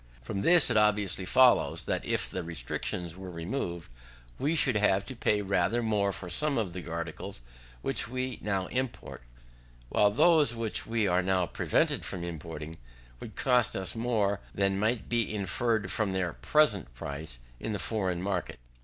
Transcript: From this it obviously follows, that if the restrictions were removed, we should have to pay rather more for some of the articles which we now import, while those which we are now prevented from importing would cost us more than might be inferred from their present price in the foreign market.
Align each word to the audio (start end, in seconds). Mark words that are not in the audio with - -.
From 0.23 0.41
this 0.41 0.71
it 0.71 0.77
obviously 0.77 1.25
follows, 1.25 1.83
that 1.85 2.03
if 2.03 2.27
the 2.27 2.41
restrictions 2.41 3.15
were 3.15 3.29
removed, 3.29 3.91
we 4.39 4.55
should 4.55 4.75
have 4.77 5.05
to 5.05 5.15
pay 5.15 5.43
rather 5.43 5.83
more 5.83 6.11
for 6.11 6.27
some 6.27 6.57
of 6.57 6.73
the 6.73 6.89
articles 6.89 7.41
which 7.83 8.07
we 8.07 8.39
now 8.41 8.65
import, 8.65 9.21
while 9.89 10.09
those 10.09 10.55
which 10.55 10.87
we 10.87 11.07
are 11.07 11.21
now 11.21 11.45
prevented 11.45 12.03
from 12.03 12.23
importing 12.23 12.79
would 13.19 13.35
cost 13.35 13.75
us 13.75 13.93
more 13.93 14.39
than 14.55 14.79
might 14.79 15.07
be 15.07 15.31
inferred 15.31 15.91
from 15.91 16.13
their 16.13 16.33
present 16.33 16.91
price 16.95 17.37
in 17.59 17.71
the 17.71 17.77
foreign 17.77 18.23
market. 18.23 18.57